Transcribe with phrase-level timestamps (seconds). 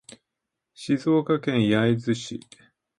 [0.73, 2.39] 静岡県焼津市